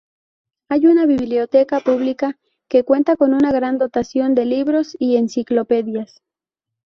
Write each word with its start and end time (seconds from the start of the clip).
Hay 0.67 0.87
una 0.87 1.05
biblioteca 1.05 1.79
pública 1.79 2.35
que 2.67 2.83
cuenta 2.83 3.15
con 3.15 3.35
una 3.35 3.51
gran 3.51 3.77
dotación 3.77 4.33
de 4.33 4.45
libros 4.45 4.97
y 4.99 5.15
enciclopedias. 5.17 6.23